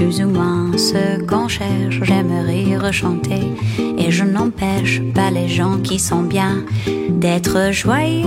[0.00, 2.00] Plus ou moins ce qu'on cherche.
[2.02, 3.52] J'aimerais rechanter
[3.98, 6.64] et je n'empêche pas les gens qui sont bien
[7.10, 8.24] d'être joyeux.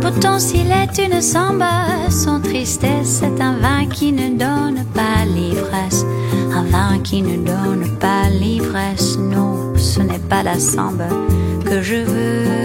[0.00, 6.06] Pourtant, s'il est une samba, son tristesse est un vin qui ne donne pas l'ivresse.
[6.52, 9.18] Un vin qui ne donne pas l'ivresse.
[9.18, 11.08] Non, ce n'est pas la samba
[11.64, 12.63] que je veux.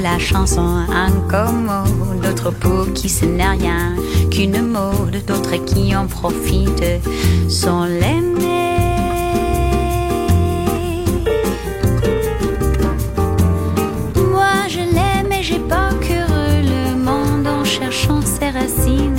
[0.00, 3.94] La chanson incommode, d'autres pour qui ce n'est rien
[4.30, 7.00] qu'une mode, d'autres qui en profitent
[7.48, 8.76] sont l'aimé.
[14.32, 19.16] Moi je l'aime et j'ai pas cru le monde en cherchant ses racines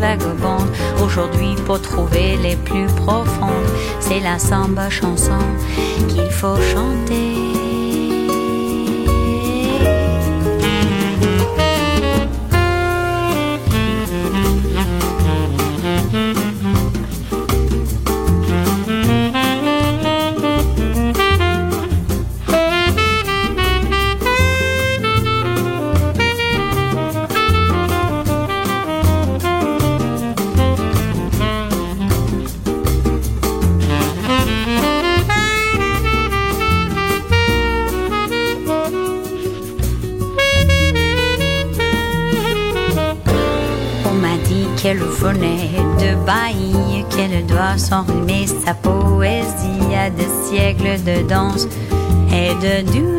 [0.00, 0.70] vagabondes.
[1.04, 3.70] Aujourd'hui pour trouver les plus profondes,
[4.00, 5.38] c'est la samba chanson
[6.08, 7.65] qu'il faut chanter.
[47.42, 51.66] Doit s'enrhumer sa poésie à des siècles de danse
[52.32, 53.16] et de douleur.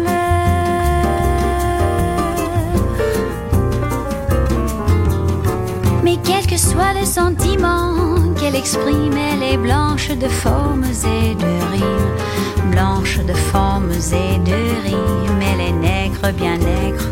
[6.04, 7.94] Mais quel que soit le sentiment
[8.40, 14.58] qu'elle exprime, elle est blanche de formes et de rimes, blanche de formes et de
[14.86, 17.06] rimes, elle est nègre, bien nègre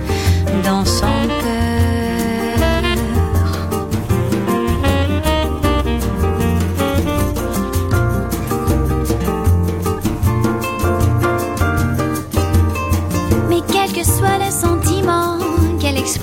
[0.63, 1.74] dans son cœur.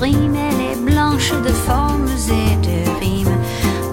[0.05, 3.39] Elle est blanche de formes et de rimes,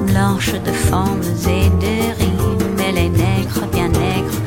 [0.07, 4.37] blanche de formes et de rimes, elle est nègre, bien nègre,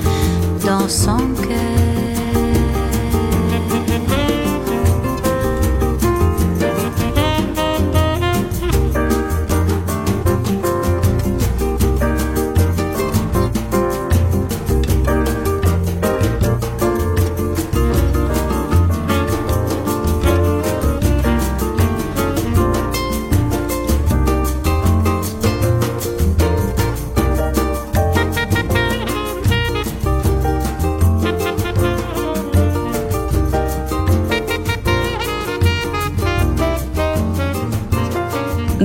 [0.65, 1.72] dans son cœur.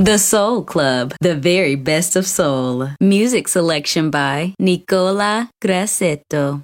[0.08, 2.92] The Soul Club, the very best of soul.
[3.02, 6.64] Music selection by Nicola Grassetto.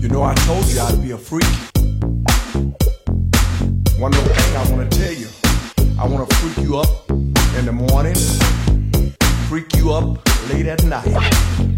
[0.00, 1.42] You know, I told you I'd be a freak.
[3.98, 5.26] One little thing I want to tell you
[5.98, 8.14] I want to freak you up in the morning,
[9.48, 10.20] freak you up
[10.50, 11.73] late at night.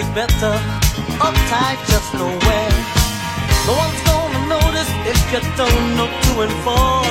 [0.00, 0.54] it better.
[1.20, 2.72] Uptight, just nowhere.
[3.66, 7.04] No one's gonna notice if you don't know two and four.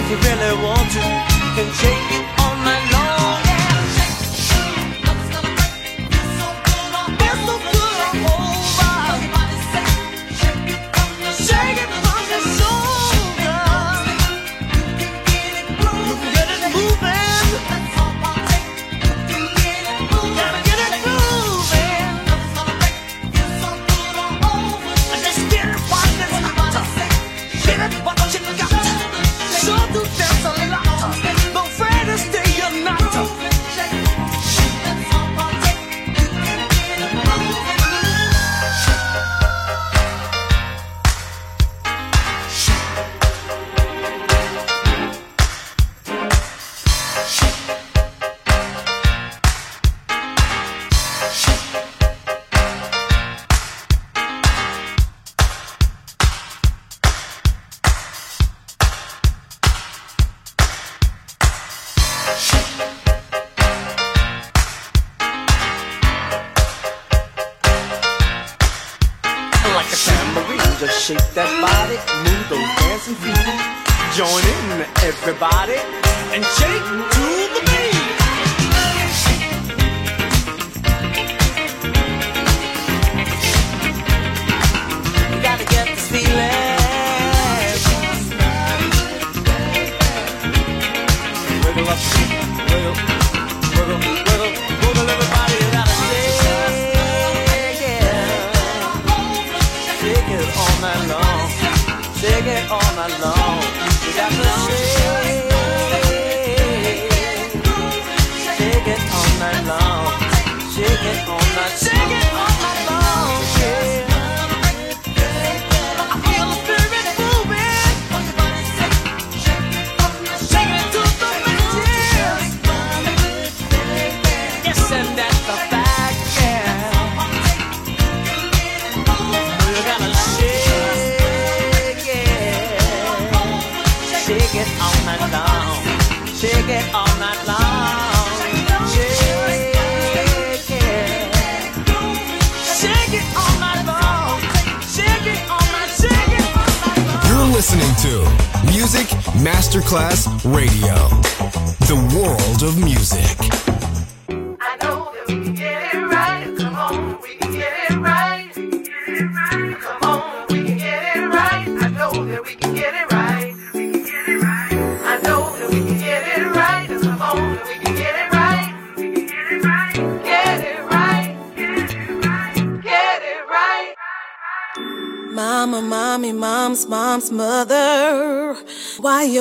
[0.00, 1.04] If you really want to,
[1.44, 2.93] you can shake it all night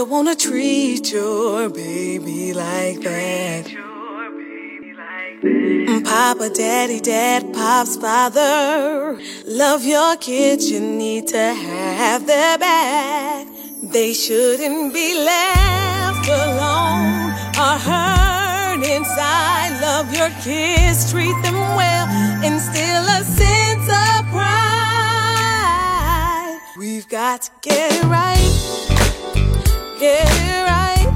[0.04, 3.66] you wanna treat your baby like that.
[5.44, 9.18] Mm, Papa, daddy, dad, pops, father.
[9.48, 13.48] Love your kids, you need to have their back.
[13.82, 17.32] They shouldn't be left alone
[17.63, 19.80] or hurt inside.
[19.82, 22.08] Love your kids, treat them well,
[22.44, 24.54] instill a sense of pride.
[26.78, 28.43] We've got to get it right
[30.04, 31.08] get it right.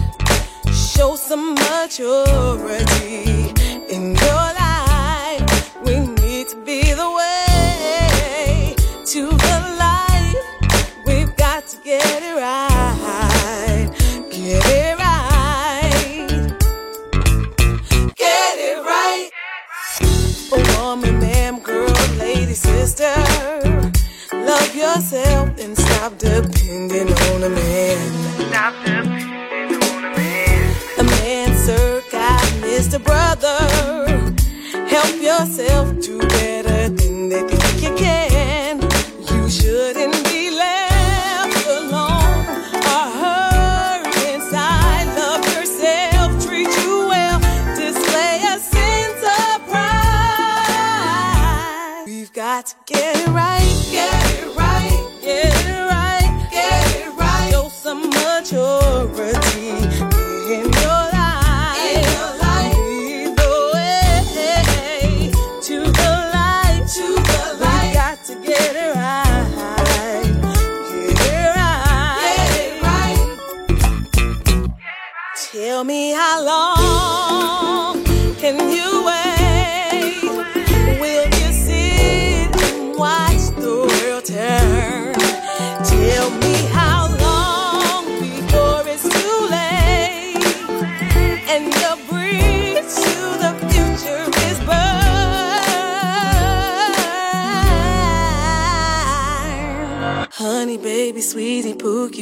[0.73, 3.26] Show some maturity.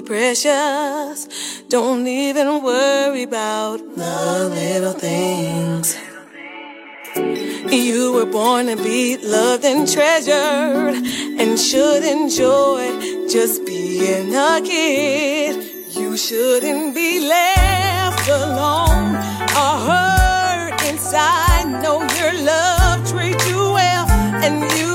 [0.06, 1.28] precious.
[1.68, 5.98] Don't even worry about the little things.
[7.72, 10.96] You were born to be loved and treasured
[11.42, 15.56] and should enjoy just being a kid.
[15.96, 19.16] You shouldn't be left alone
[19.62, 21.82] or hurt inside.
[21.82, 24.06] Know your love treats you well
[24.46, 24.95] and you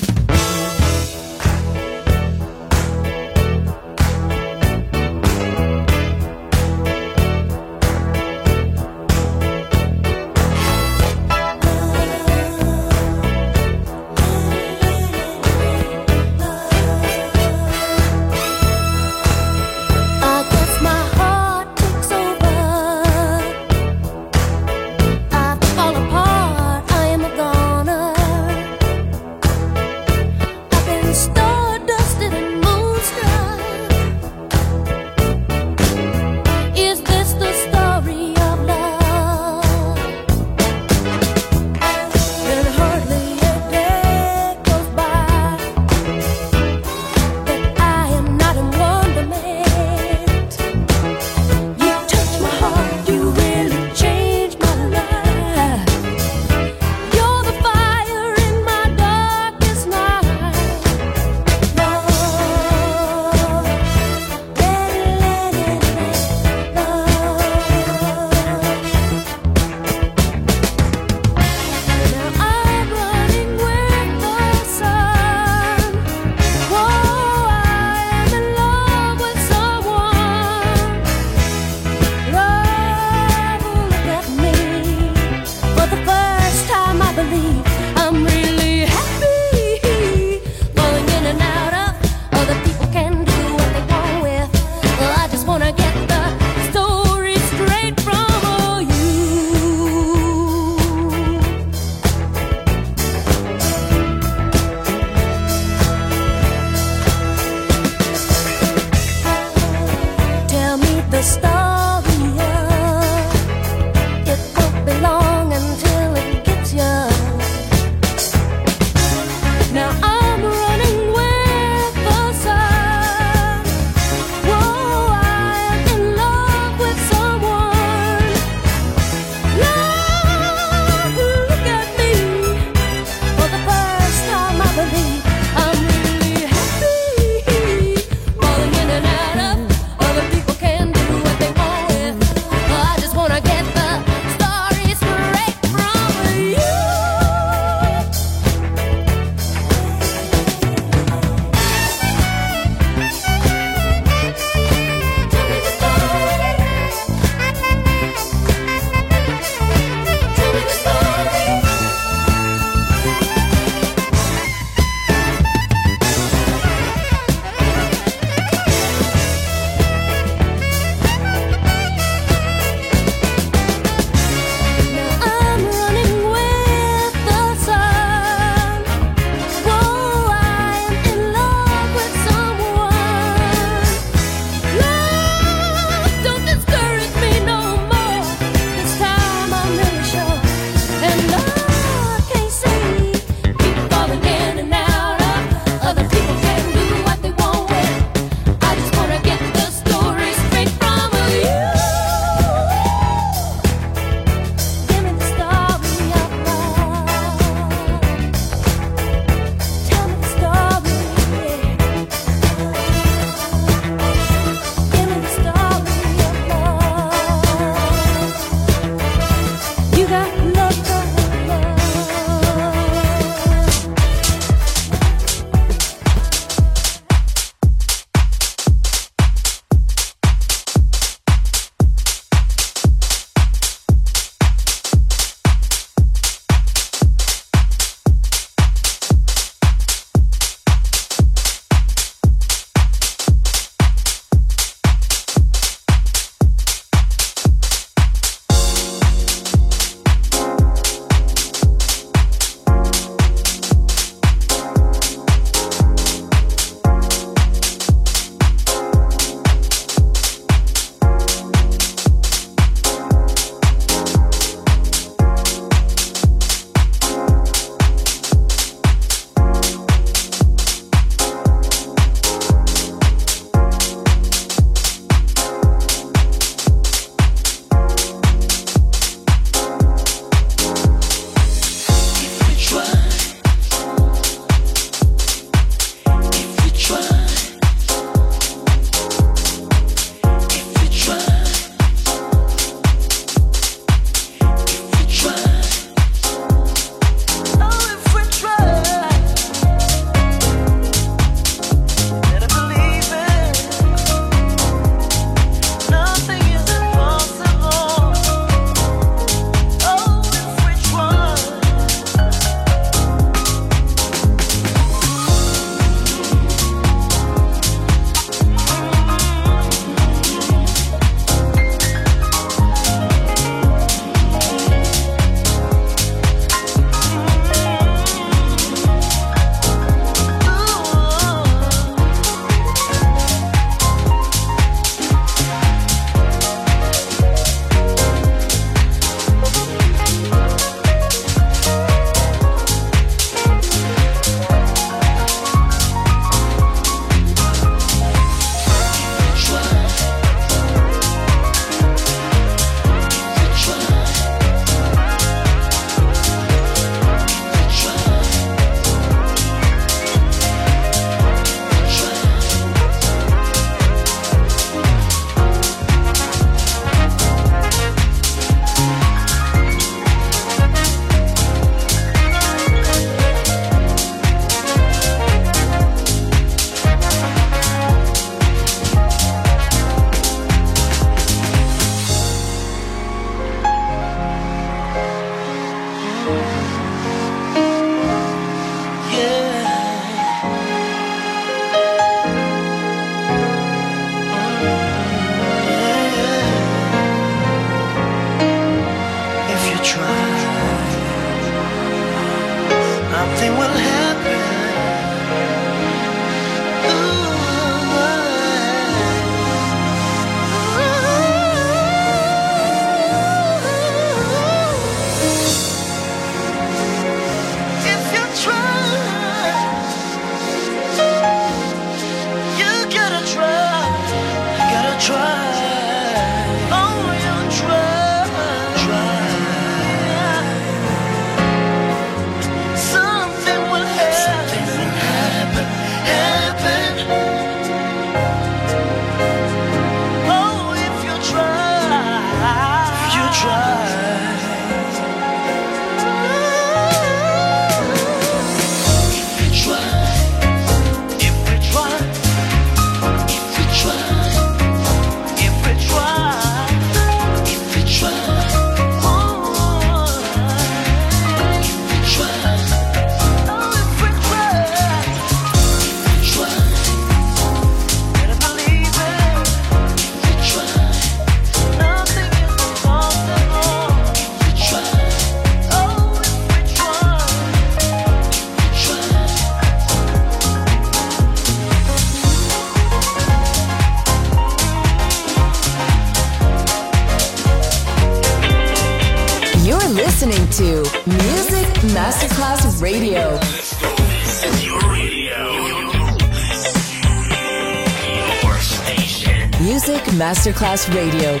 [500.89, 501.40] Radio,